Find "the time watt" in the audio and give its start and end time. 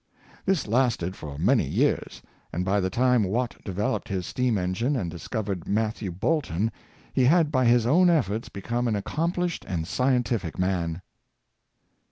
2.79-3.55